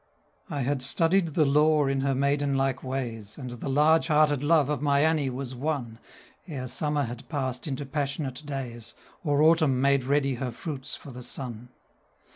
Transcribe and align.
I 0.49 0.61
had 0.61 0.81
studied 0.81 1.35
the 1.35 1.45
lore 1.45 1.87
in 1.87 2.01
her 2.01 2.15
maiden 2.15 2.55
like 2.55 2.83
ways, 2.83 3.37
And 3.37 3.51
the 3.51 3.69
large 3.69 4.07
hearted 4.07 4.41
love 4.41 4.67
of 4.67 4.81
my 4.81 5.01
Annie 5.01 5.29
was 5.29 5.53
won, 5.53 5.99
'Ere 6.47 6.67
Summer 6.67 7.03
had 7.03 7.29
passed 7.29 7.67
into 7.67 7.85
passionate 7.85 8.43
days, 8.43 8.95
Or 9.23 9.43
Autumn 9.43 9.79
made 9.79 10.03
ready 10.03 10.33
her 10.41 10.49
fruits 10.49 10.95
for 10.95 11.11
the 11.11 11.21
Sun. 11.21 11.69